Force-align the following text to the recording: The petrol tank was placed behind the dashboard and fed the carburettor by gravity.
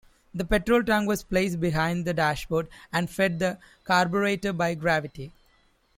The 0.33 0.43
petrol 0.45 0.83
tank 0.83 1.07
was 1.07 1.21
placed 1.21 1.59
behind 1.59 2.05
the 2.05 2.13
dashboard 2.15 2.69
and 2.91 3.07
fed 3.07 3.37
the 3.37 3.59
carburettor 3.85 4.51
by 4.51 4.73
gravity. 4.73 5.31